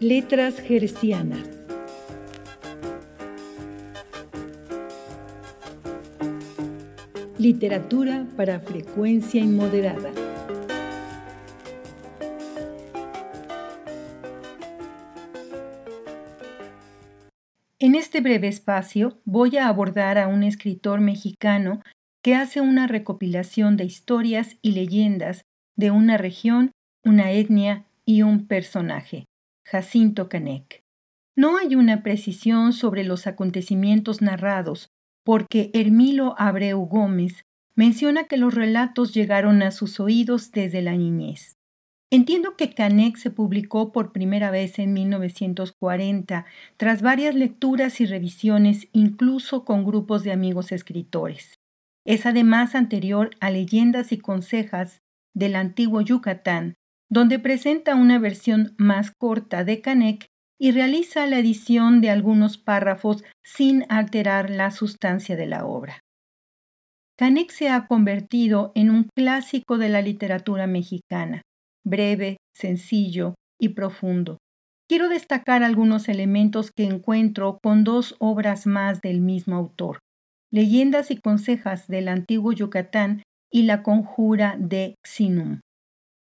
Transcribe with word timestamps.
Letras 0.00 0.60
Gercianas. 0.60 1.48
Literatura 7.38 8.26
para 8.36 8.60
frecuencia 8.60 9.40
inmoderada. 9.40 10.10
En 17.78 17.94
este 17.94 18.20
breve 18.20 18.48
espacio 18.48 19.18
voy 19.24 19.56
a 19.56 19.66
abordar 19.66 20.18
a 20.18 20.28
un 20.28 20.42
escritor 20.42 21.00
mexicano 21.00 21.80
que 22.22 22.34
hace 22.34 22.60
una 22.60 22.86
recopilación 22.86 23.78
de 23.78 23.84
historias 23.84 24.58
y 24.60 24.72
leyendas 24.72 25.46
de 25.74 25.90
una 25.90 26.18
región, 26.18 26.72
una 27.02 27.30
etnia 27.30 27.86
y 28.04 28.20
un 28.20 28.46
personaje, 28.46 29.24
Jacinto 29.68 30.28
Canek. 30.28 30.84
No 31.36 31.58
hay 31.58 31.74
una 31.74 32.04
precisión 32.04 32.72
sobre 32.72 33.02
los 33.02 33.26
acontecimientos 33.26 34.22
narrados, 34.22 34.90
porque 35.24 35.72
Hermilo 35.74 36.36
Abreu 36.38 36.86
Gómez 36.86 37.42
menciona 37.74 38.24
que 38.24 38.36
los 38.36 38.54
relatos 38.54 39.12
llegaron 39.12 39.62
a 39.62 39.72
sus 39.72 39.98
oídos 39.98 40.52
desde 40.52 40.82
la 40.82 40.96
niñez. 40.96 41.56
Entiendo 42.12 42.56
que 42.56 42.74
Canek 42.74 43.16
se 43.16 43.32
publicó 43.32 43.90
por 43.90 44.12
primera 44.12 44.52
vez 44.52 44.78
en 44.78 44.92
1940, 44.92 46.46
tras 46.76 47.02
varias 47.02 47.34
lecturas 47.34 48.00
y 48.00 48.06
revisiones, 48.06 48.86
incluso 48.92 49.64
con 49.64 49.84
grupos 49.84 50.22
de 50.22 50.30
amigos 50.30 50.70
escritores. 50.70 51.58
Es 52.04 52.24
además 52.24 52.76
anterior 52.76 53.30
a 53.40 53.50
Leyendas 53.50 54.12
y 54.12 54.18
Consejas 54.18 55.02
del 55.34 55.56
antiguo 55.56 56.02
Yucatán, 56.02 56.76
donde 57.08 57.38
presenta 57.38 57.94
una 57.94 58.18
versión 58.18 58.74
más 58.78 59.12
corta 59.16 59.64
de 59.64 59.80
Canek 59.80 60.26
y 60.58 60.72
realiza 60.72 61.26
la 61.26 61.38
edición 61.38 62.00
de 62.00 62.10
algunos 62.10 62.58
párrafos 62.58 63.24
sin 63.44 63.84
alterar 63.88 64.50
la 64.50 64.70
sustancia 64.70 65.36
de 65.36 65.46
la 65.46 65.66
obra. 65.66 66.00
Canek 67.18 67.50
se 67.50 67.68
ha 67.68 67.86
convertido 67.86 68.72
en 68.74 68.90
un 68.90 69.08
clásico 69.14 69.78
de 69.78 69.88
la 69.88 70.02
literatura 70.02 70.66
mexicana, 70.66 71.42
breve, 71.84 72.36
sencillo 72.54 73.34
y 73.58 73.70
profundo. 73.70 74.38
Quiero 74.88 75.08
destacar 75.08 75.62
algunos 75.62 76.08
elementos 76.08 76.70
que 76.70 76.84
encuentro 76.84 77.58
con 77.62 77.84
dos 77.84 78.14
obras 78.18 78.66
más 78.66 79.00
del 79.00 79.20
mismo 79.20 79.56
autor, 79.56 79.98
Leyendas 80.52 81.10
y 81.10 81.16
Consejas 81.16 81.88
del 81.88 82.08
Antiguo 82.08 82.52
Yucatán 82.52 83.22
y 83.50 83.62
La 83.62 83.82
Conjura 83.82 84.56
de 84.58 84.94
Xinum. 85.04 85.60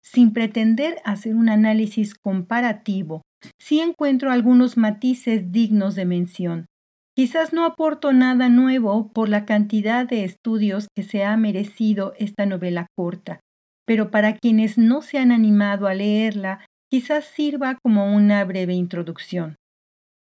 Sin 0.03 0.33
pretender 0.33 0.97
hacer 1.05 1.35
un 1.35 1.49
análisis 1.49 2.13
comparativo, 2.13 3.21
sí 3.59 3.79
encuentro 3.79 4.31
algunos 4.31 4.77
matices 4.77 5.51
dignos 5.51 5.95
de 5.95 6.05
mención. 6.05 6.65
Quizás 7.15 7.53
no 7.53 7.63
aporto 7.65 8.11
nada 8.11 8.49
nuevo 8.49 9.11
por 9.13 9.29
la 9.29 9.45
cantidad 9.45 10.07
de 10.07 10.23
estudios 10.23 10.87
que 10.95 11.03
se 11.03 11.23
ha 11.23 11.37
merecido 11.37 12.13
esta 12.17 12.45
novela 12.45 12.87
corta, 12.97 13.39
pero 13.85 14.11
para 14.11 14.35
quienes 14.35 14.77
no 14.77 15.01
se 15.01 15.19
han 15.19 15.31
animado 15.31 15.87
a 15.87 15.93
leerla, 15.93 16.65
quizás 16.91 17.25
sirva 17.25 17.77
como 17.83 18.13
una 18.13 18.43
breve 18.45 18.73
introducción. 18.73 19.55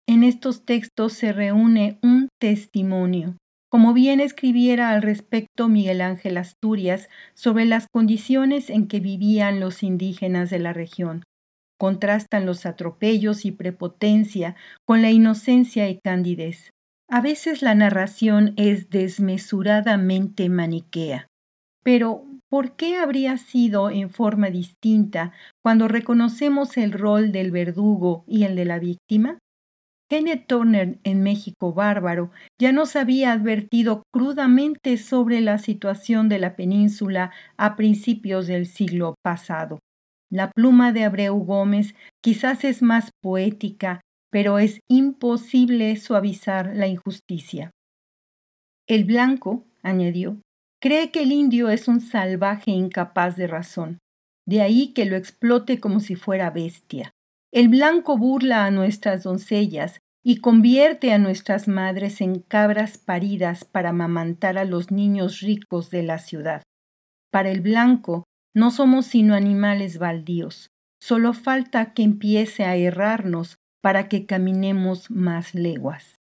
En 0.09 0.23
estos 0.23 0.65
textos 0.65 1.15
se 1.15 1.33
reúne 1.33 1.99
un 2.03 2.29
testimonio, 2.41 3.37
como 3.69 3.93
bien 3.93 4.21
escribiera 4.21 4.91
al 4.91 5.03
respecto 5.03 5.69
Miguel 5.69 6.01
Ángel 6.01 6.37
Asturias 6.37 7.09
sobre 7.35 7.65
las 7.65 7.89
condiciones 7.89 8.71
en 8.71 8.89
que 8.89 9.01
vivían 9.01 9.61
los 9.61 9.83
indígenas 9.83 10.51
de 10.51 10.59
la 10.59 10.73
región. 10.73 11.25
Contrastan 11.79 12.47
los 12.47 12.65
atropellos 12.65 13.45
y 13.45 13.53
prepotencia 13.53 14.57
con 14.87 15.03
la 15.03 15.11
inocencia 15.11 15.89
y 15.89 15.99
candidez. 15.99 16.71
A 17.09 17.21
veces 17.21 17.63
la 17.63 17.75
narración 17.75 18.55
es 18.57 18.89
desmesuradamente 18.89 20.49
maniquea. 20.49 21.27
Pero, 21.85 22.25
¿por 22.49 22.77
qué 22.77 22.97
habría 22.97 23.37
sido 23.37 23.91
en 23.91 24.11
forma 24.11 24.51
distinta 24.51 25.33
cuando 25.63 25.87
reconocemos 25.87 26.77
el 26.77 26.93
rol 26.93 27.31
del 27.31 27.53
verdugo 27.53 28.25
y 28.27 28.45
el 28.45 28.57
de 28.57 28.65
la 28.65 28.79
víctima? 28.79 29.39
Kenneth 30.09 30.47
Turner 30.47 30.99
en 31.03 31.23
México 31.23 31.73
Bárbaro 31.73 32.31
ya 32.61 32.71
nos 32.71 32.95
había 32.95 33.33
advertido 33.33 34.05
crudamente 34.13 34.99
sobre 34.99 35.41
la 35.41 35.59
situación 35.59 36.29
de 36.29 36.39
la 36.39 36.55
península 36.55 37.33
a 37.57 37.75
principios 37.75 38.47
del 38.47 38.67
siglo 38.67 39.17
pasado. 39.23 39.81
La 40.31 40.51
pluma 40.51 40.93
de 40.93 41.05
Abreu 41.05 41.37
Gómez 41.37 41.95
quizás 42.23 42.65
es 42.65 42.83
más 42.83 43.11
poética, 43.21 44.01
pero 44.31 44.59
es 44.59 44.81
imposible 44.89 45.97
suavizar 45.97 46.75
la 46.75 46.87
injusticia. 46.87 47.71
El 48.89 49.05
blanco, 49.05 49.65
añadió, 49.83 50.41
cree 50.81 51.11
que 51.11 51.23
el 51.23 51.33
indio 51.33 51.69
es 51.69 51.89
un 51.89 52.01
salvaje 52.01 52.71
incapaz 52.71 53.37
de 53.37 53.49
razón, 53.49 53.99
de 54.47 54.61
ahí 54.61 54.93
que 54.93 55.05
lo 55.05 55.17
explote 55.17 55.81
como 55.81 55.99
si 55.99 56.15
fuera 56.15 56.51
bestia. 56.51 57.13
El 57.57 57.71
blanco 57.71 58.19
burla 58.19 58.67
a 58.67 58.71
nuestras 58.71 59.23
doncellas 59.23 60.03
y 60.23 60.43
convierte 60.43 61.15
a 61.15 61.19
nuestras 61.19 61.69
madres 61.69 62.21
en 62.21 62.41
cabras 62.41 62.99
paridas 62.99 63.65
para 63.65 63.89
amamantar 63.89 64.59
a 64.59 64.67
los 64.67 64.91
niños 64.91 65.41
ricos 65.41 65.89
de 65.89 66.03
la 66.03 66.19
ciudad. 66.19 66.63
Para 67.33 67.49
el 67.49 67.63
blanco, 67.63 68.25
no 68.55 68.71
somos 68.71 69.07
sino 69.07 69.35
animales 69.35 69.97
baldíos. 69.97 70.69
Solo 71.01 71.33
falta 71.33 71.95
que 71.95 72.03
empiece 72.03 72.67
a 72.67 72.77
errarnos 72.77 73.57
para 73.81 74.07
que 74.07 74.27
caminemos 74.27 75.11
más 75.11 75.55
leguas. 75.55 76.17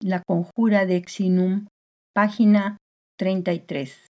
La 0.00 0.22
conjura 0.22 0.86
de 0.86 0.94
Exinum, 0.94 1.66
página 2.14 2.76
33. 3.18 4.06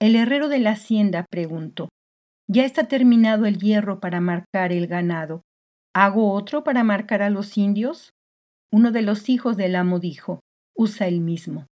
El 0.00 0.16
herrero 0.16 0.48
de 0.48 0.60
la 0.60 0.70
hacienda 0.70 1.26
preguntó, 1.30 1.90
ya 2.48 2.64
está 2.64 2.88
terminado 2.88 3.46
el 3.46 3.58
hierro 3.58 4.00
para 4.00 4.20
marcar 4.20 4.72
el 4.72 4.86
ganado. 4.86 5.42
¿Hago 5.94 6.32
otro 6.32 6.62
para 6.62 6.84
marcar 6.84 7.22
a 7.22 7.30
los 7.30 7.56
indios? 7.56 8.10
Uno 8.70 8.92
de 8.92 9.02
los 9.02 9.28
hijos 9.28 9.56
del 9.56 9.76
amo 9.76 9.98
dijo, 9.98 10.40
usa 10.74 11.06
el 11.06 11.20
mismo. 11.20 11.66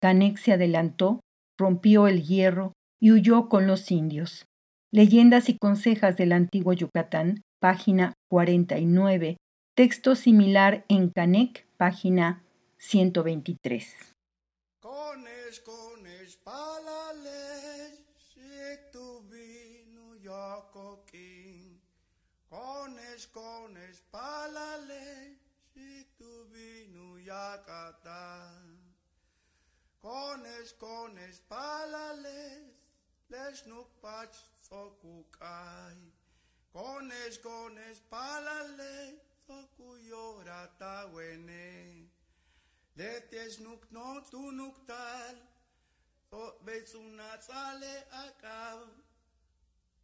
Canek 0.00 0.38
se 0.38 0.52
adelantó, 0.52 1.20
rompió 1.58 2.08
el 2.08 2.22
hierro 2.22 2.72
y 3.00 3.12
huyó 3.12 3.48
con 3.48 3.66
los 3.66 3.90
indios. 3.90 4.44
Leyendas 4.92 5.48
y 5.48 5.56
consejas 5.58 6.16
del 6.16 6.32
antiguo 6.32 6.72
Yucatán, 6.72 7.42
página 7.60 8.14
49. 8.28 9.36
Texto 9.74 10.14
similar 10.14 10.84
en 10.88 11.10
Canek, 11.10 11.66
página 11.76 12.42
123. 12.78 14.12
Cones, 22.52 23.26
cones, 23.26 24.02
palale, 24.10 25.36
si 25.72 26.04
tu 26.18 26.46
vinu 26.52 27.18
yakata. 27.18 28.50
Cones, 30.00 30.72
cones, 30.72 31.40
palale, 31.48 32.74
les 33.30 33.66
nuk 33.66 33.88
pach 34.02 34.34
sokukai. 34.68 35.96
Cones, 36.72 37.38
cones, 37.38 38.00
palale, 38.10 39.20
soku 39.46 39.96
yorata 40.10 41.08
wene. 41.14 42.08
Letes 42.96 43.60
nuk 43.60 43.86
no 43.92 44.20
tu 44.30 44.52
nuk 44.52 44.86
tal, 44.86 45.36
so 46.30 46.54
besunat 46.64 47.40
sale 47.42 47.94
akau. 48.26 49.11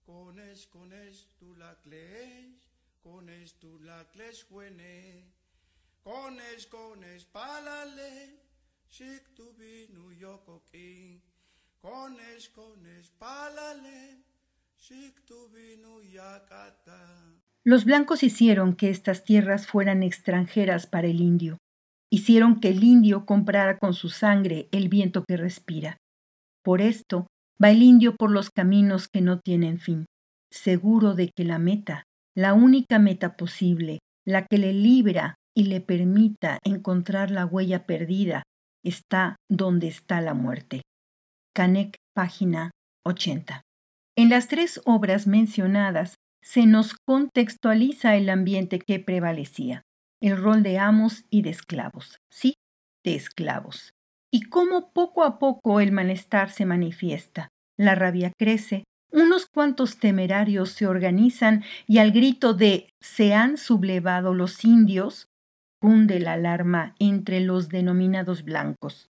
Cones, 0.08 0.66
cones, 0.68 1.28
tu 1.38 1.54
la 1.56 1.74
cles, 1.82 2.56
cones, 3.02 3.52
tu 3.60 3.78
la 3.80 4.06
cles 4.10 4.46
huene, 4.50 5.22
cones, 6.02 6.66
cones, 6.66 7.26
palale, 7.26 8.40
shik 8.88 9.34
tu 9.36 9.52
vinu 9.58 10.10
yoko 10.18 10.62
king, 10.72 11.20
cones, 11.82 12.48
cones, 12.48 13.10
palale, 13.20 14.24
shik 14.78 15.26
tu 15.26 15.50
vinu 15.52 16.00
yakata. 16.00 17.04
Los 17.62 17.84
blancos 17.84 18.22
hicieron 18.22 18.76
que 18.76 18.88
estas 18.88 19.24
tierras 19.24 19.66
fueran 19.66 20.02
extranjeras 20.02 20.86
para 20.86 21.08
el 21.08 21.20
indio. 21.20 21.58
Hicieron 22.10 22.60
que 22.60 22.70
el 22.70 22.82
indio 22.82 23.26
comprara 23.26 23.78
con 23.78 23.92
su 23.92 24.08
sangre 24.08 24.70
el 24.72 24.88
viento 24.88 25.22
que 25.28 25.36
respira. 25.36 25.98
Por 26.64 26.80
esto, 26.80 27.26
Va 27.62 27.70
el 27.70 27.82
indio 27.82 28.14
por 28.16 28.30
los 28.30 28.50
caminos 28.50 29.08
que 29.08 29.20
no 29.20 29.40
tienen 29.40 29.78
fin, 29.78 30.06
seguro 30.52 31.14
de 31.14 31.30
que 31.34 31.44
la 31.44 31.58
meta, 31.58 32.04
la 32.36 32.54
única 32.54 32.98
meta 32.98 33.36
posible, 33.36 33.98
la 34.24 34.46
que 34.46 34.58
le 34.58 34.72
libra 34.72 35.34
y 35.56 35.64
le 35.64 35.80
permita 35.80 36.58
encontrar 36.64 37.30
la 37.30 37.44
huella 37.44 37.84
perdida, 37.84 38.44
está 38.84 39.36
donde 39.50 39.88
está 39.88 40.20
la 40.20 40.34
muerte. 40.34 40.82
Canek, 41.54 41.96
página 42.14 42.70
80. 43.04 43.62
En 44.16 44.28
las 44.28 44.46
tres 44.48 44.80
obras 44.84 45.26
mencionadas 45.26 46.14
se 46.42 46.66
nos 46.66 46.94
contextualiza 47.06 48.16
el 48.16 48.30
ambiente 48.30 48.78
que 48.78 49.00
prevalecía, 49.00 49.82
el 50.20 50.36
rol 50.36 50.62
de 50.62 50.78
amos 50.78 51.24
y 51.30 51.42
de 51.42 51.50
esclavos, 51.50 52.18
sí, 52.30 52.54
de 53.04 53.16
esclavos, 53.16 53.90
y 54.30 54.42
cómo 54.42 54.92
poco 54.92 55.24
a 55.24 55.38
poco 55.38 55.80
el 55.80 55.92
malestar 55.92 56.50
se 56.50 56.66
manifiesta, 56.66 57.48
la 57.78 57.94
rabia 57.94 58.32
crece, 58.36 58.84
unos 59.10 59.46
cuantos 59.46 59.98
temerarios 59.98 60.70
se 60.70 60.86
organizan 60.86 61.64
y 61.86 61.98
al 61.98 62.12
grito 62.12 62.52
de 62.52 62.90
se 63.00 63.34
han 63.34 63.56
sublevado 63.56 64.34
los 64.34 64.64
indios, 64.64 65.28
cunde 65.80 66.20
la 66.20 66.34
alarma 66.34 66.94
entre 66.98 67.40
los 67.40 67.68
denominados 67.68 68.42
blancos. 68.42 69.08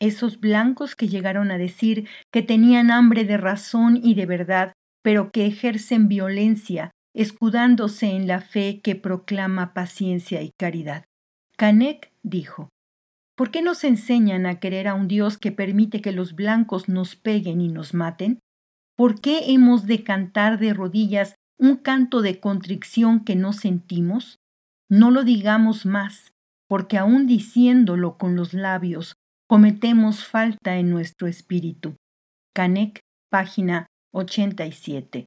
Esos 0.00 0.40
blancos 0.40 0.96
que 0.96 1.08
llegaron 1.08 1.50
a 1.50 1.58
decir 1.58 2.08
que 2.32 2.42
tenían 2.42 2.90
hambre 2.90 3.24
de 3.24 3.36
razón 3.36 3.98
y 4.02 4.14
de 4.14 4.26
verdad, 4.26 4.72
pero 5.02 5.30
que 5.30 5.46
ejercen 5.46 6.08
violencia, 6.08 6.90
escudándose 7.14 8.10
en 8.10 8.26
la 8.26 8.40
fe 8.40 8.80
que 8.82 8.96
proclama 8.96 9.72
paciencia 9.72 10.42
y 10.42 10.50
caridad. 10.58 11.04
Canek 11.56 12.12
dijo, 12.22 12.68
¿Por 13.36 13.50
qué 13.50 13.60
nos 13.60 13.84
enseñan 13.84 14.46
a 14.46 14.60
querer 14.60 14.88
a 14.88 14.94
un 14.94 15.08
Dios 15.08 15.36
que 15.36 15.52
permite 15.52 16.00
que 16.00 16.12
los 16.12 16.34
blancos 16.34 16.88
nos 16.88 17.16
peguen 17.16 17.60
y 17.60 17.68
nos 17.68 17.92
maten? 17.92 18.40
¿Por 18.96 19.20
qué 19.20 19.52
hemos 19.52 19.86
de 19.86 20.02
cantar 20.02 20.58
de 20.58 20.72
rodillas 20.72 21.34
un 21.58 21.76
canto 21.76 22.22
de 22.22 22.40
contrición 22.40 23.24
que 23.24 23.36
no 23.36 23.52
sentimos? 23.52 24.38
No 24.88 25.10
lo 25.10 25.22
digamos 25.22 25.84
más, 25.84 26.32
porque 26.66 26.96
aun 26.96 27.26
diciéndolo 27.26 28.16
con 28.16 28.36
los 28.36 28.54
labios, 28.54 29.16
cometemos 29.46 30.24
falta 30.24 30.76
en 30.76 30.88
nuestro 30.90 31.28
espíritu. 31.28 31.96
Canek, 32.54 33.00
página 33.30 33.86
87. 34.14 35.26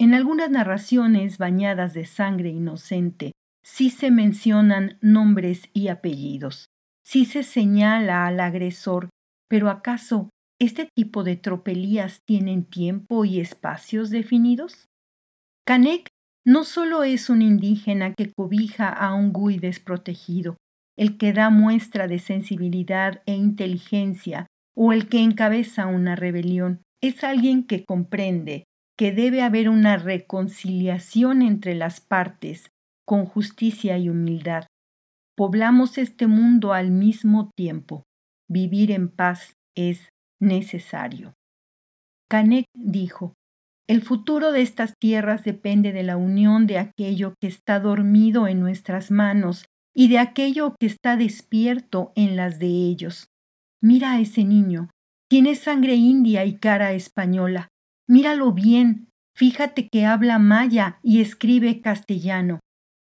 En 0.00 0.14
algunas 0.14 0.50
narraciones 0.50 1.36
bañadas 1.36 1.92
de 1.92 2.06
sangre 2.06 2.48
inocente, 2.48 3.32
sí 3.62 3.90
se 3.90 4.10
mencionan 4.10 4.96
nombres 5.02 5.68
y 5.74 5.88
apellidos, 5.88 6.67
sí 7.08 7.24
se 7.24 7.42
señala 7.42 8.26
al 8.26 8.38
agresor, 8.38 9.08
pero 9.48 9.70
¿acaso 9.70 10.28
este 10.60 10.90
tipo 10.94 11.24
de 11.24 11.36
tropelías 11.36 12.20
tienen 12.26 12.66
tiempo 12.66 13.24
y 13.24 13.40
espacios 13.40 14.10
definidos? 14.10 14.88
Canek 15.66 16.08
no 16.46 16.64
solo 16.64 17.04
es 17.04 17.30
un 17.30 17.40
indígena 17.40 18.12
que 18.12 18.30
cobija 18.30 18.90
a 18.90 19.14
un 19.14 19.32
gui 19.32 19.58
desprotegido, 19.58 20.58
el 20.98 21.16
que 21.16 21.32
da 21.32 21.48
muestra 21.48 22.08
de 22.08 22.18
sensibilidad 22.18 23.22
e 23.24 23.34
inteligencia 23.34 24.46
o 24.76 24.92
el 24.92 25.08
que 25.08 25.22
encabeza 25.22 25.86
una 25.86 26.14
rebelión. 26.14 26.82
Es 27.02 27.24
alguien 27.24 27.66
que 27.66 27.86
comprende 27.86 28.64
que 28.98 29.12
debe 29.12 29.40
haber 29.42 29.70
una 29.70 29.96
reconciliación 29.96 31.40
entre 31.40 31.74
las 31.74 32.02
partes 32.02 32.70
con 33.06 33.24
justicia 33.24 33.96
y 33.96 34.10
humildad. 34.10 34.66
Poblamos 35.38 35.98
este 35.98 36.26
mundo 36.26 36.72
al 36.72 36.90
mismo 36.90 37.52
tiempo. 37.56 38.02
Vivir 38.50 38.90
en 38.90 39.08
paz 39.08 39.54
es 39.76 40.08
necesario. 40.40 41.34
Canek 42.28 42.64
dijo, 42.74 43.34
el 43.86 44.02
futuro 44.02 44.50
de 44.50 44.62
estas 44.62 44.94
tierras 45.00 45.44
depende 45.44 45.92
de 45.92 46.02
la 46.02 46.16
unión 46.16 46.66
de 46.66 46.78
aquello 46.78 47.34
que 47.40 47.46
está 47.46 47.78
dormido 47.78 48.48
en 48.48 48.58
nuestras 48.58 49.12
manos 49.12 49.66
y 49.94 50.08
de 50.08 50.18
aquello 50.18 50.74
que 50.76 50.86
está 50.86 51.16
despierto 51.16 52.10
en 52.16 52.34
las 52.34 52.58
de 52.58 52.66
ellos. 52.66 53.28
Mira 53.80 54.14
a 54.14 54.20
ese 54.20 54.42
niño. 54.42 54.90
Tiene 55.30 55.54
sangre 55.54 55.94
india 55.94 56.44
y 56.46 56.56
cara 56.56 56.94
española. 56.94 57.68
Míralo 58.08 58.50
bien. 58.52 59.06
Fíjate 59.36 59.88
que 59.88 60.04
habla 60.04 60.40
maya 60.40 60.98
y 61.00 61.20
escribe 61.20 61.80
castellano. 61.80 62.58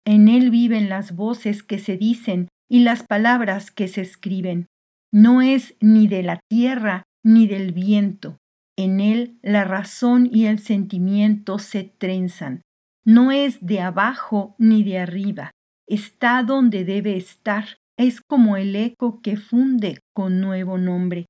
En 0.07 0.29
él 0.29 0.51
viven 0.51 0.89
las 0.89 1.15
voces 1.15 1.63
que 1.63 1.79
se 1.79 1.97
dicen 1.97 2.49
y 2.69 2.81
las 2.81 3.03
palabras 3.03 3.71
que 3.71 3.89
se 3.89 4.01
escriben. 4.01 4.67
No 5.13 5.43
es 5.43 5.77
ni 5.81 6.09
de 6.09 6.23
la 6.23 6.41
tierra 6.49 7.03
ni 7.25 7.47
del 7.47 7.73
viento. 7.73 8.39
En 8.77 9.01
él 9.01 9.39
la 9.43 9.65
razón 9.65 10.29
y 10.33 10.47
el 10.47 10.59
sentimiento 10.59 11.59
se 11.59 11.85
trenzan. 11.85 12.63
No 13.05 13.33
es 13.33 13.65
de 13.65 13.81
abajo 13.81 14.55
ni 14.59 14.85
de 14.85 14.99
arriba 14.99 15.51
está 15.91 16.45
donde 16.45 16.85
debe 16.85 17.17
estar, 17.17 17.79
es 17.99 18.21
como 18.21 18.57
el 18.57 18.77
eco 18.77 19.21
que 19.21 19.37
funde 19.37 19.99
con 20.15 20.41
nuevo 20.41 20.79
nombre, 20.79 21.27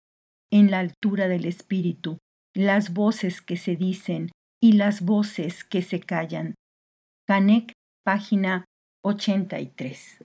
en 0.52 0.70
la 0.70 0.80
altura 0.80 1.28
del 1.28 1.46
espíritu, 1.46 2.18
las 2.54 2.92
voces 2.92 3.40
que 3.40 3.56
se 3.56 3.74
dicen 3.74 4.30
y 4.62 4.72
las 4.72 5.00
voces 5.00 5.64
que 5.64 5.80
se 5.80 6.00
callan. 6.00 6.54
Canek, 7.26 7.72
página 8.02 8.64
83. 9.02 10.18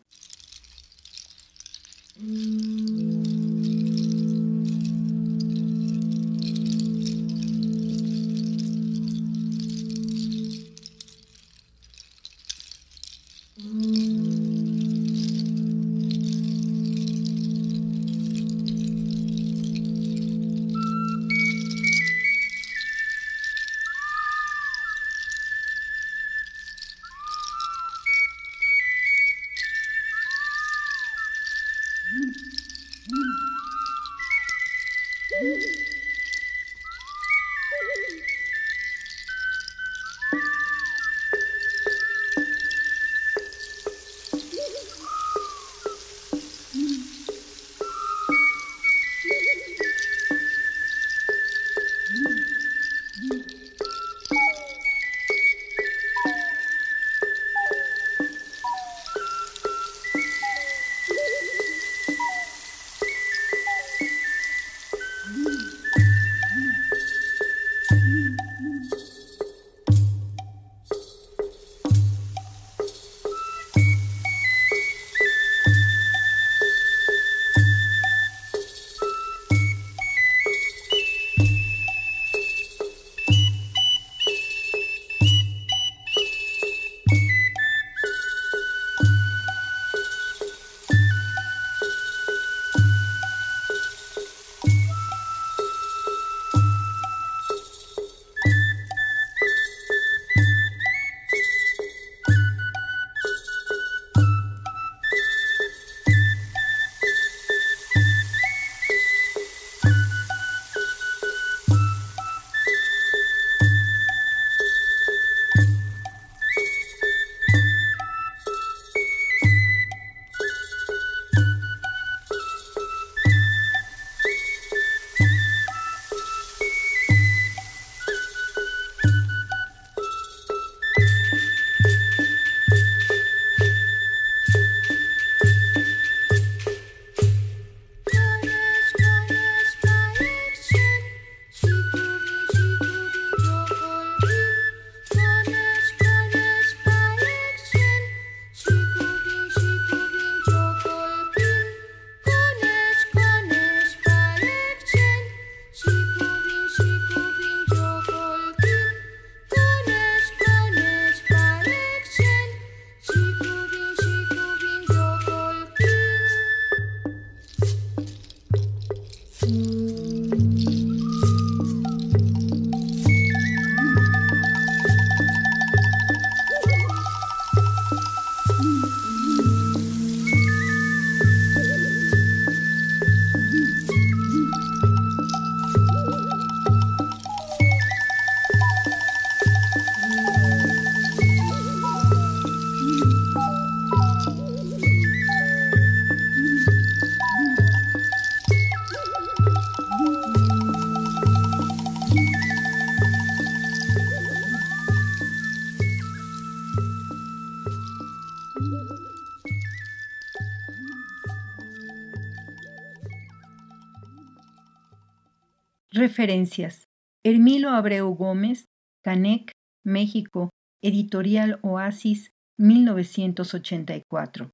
Referencias. 215.95 216.87
Hermilo 217.23 217.69
Abreu 217.69 218.13
Gómez, 218.15 218.65
Canec, 219.01 219.53
México, 219.85 220.49
Editorial 220.83 221.57
Oasis, 221.63 222.31
1984. 222.59 224.51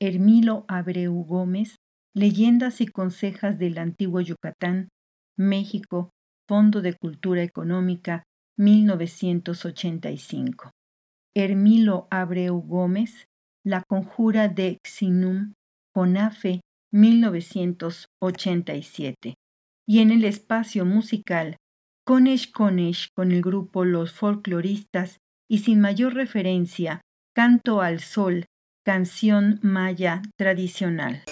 Hermilo 0.00 0.64
Abreu 0.66 1.14
Gómez, 1.22 1.76
Leyendas 2.12 2.80
y 2.80 2.88
Consejas 2.88 3.60
del 3.60 3.78
Antiguo 3.78 4.20
Yucatán, 4.20 4.88
México, 5.38 6.10
Fondo 6.48 6.82
de 6.82 6.94
Cultura 6.94 7.44
Económica, 7.44 8.24
1985. 8.58 10.72
Hermilo 11.36 12.08
Abreu 12.10 12.60
Gómez, 12.60 13.26
La 13.64 13.84
Conjura 13.88 14.48
de 14.48 14.78
Xinum, 14.84 15.52
Fonafe, 15.94 16.62
1987. 16.92 19.36
Y 19.86 20.00
en 20.00 20.10
el 20.10 20.24
espacio 20.24 20.84
musical, 20.84 21.56
Conesh 22.04 22.50
Conesh 22.52 23.08
con 23.14 23.32
el 23.32 23.42
grupo 23.42 23.84
Los 23.84 24.12
Folcloristas 24.12 25.18
y 25.48 25.58
sin 25.58 25.80
mayor 25.80 26.14
referencia, 26.14 27.00
Canto 27.34 27.80
al 27.80 28.00
Sol, 28.00 28.46
canción 28.84 29.60
maya 29.62 30.22
tradicional. 30.36 31.22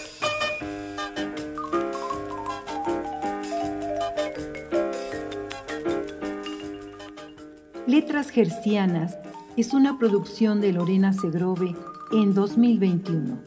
Letras 7.86 8.30
Gercianas 8.30 9.18
es 9.56 9.72
una 9.72 9.98
producción 9.98 10.60
de 10.60 10.72
Lorena 10.72 11.12
Segrove 11.12 11.74
en 12.12 12.34
2021. 12.34 13.40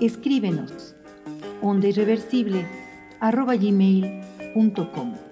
Escríbenos 0.00 0.94
onda 1.60 1.88
arroba 3.20 3.54
gmail.com. 4.54 5.31